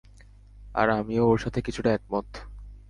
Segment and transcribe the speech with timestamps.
[0.75, 2.27] আর আমিও ওর সাথে কিছুটা একমত।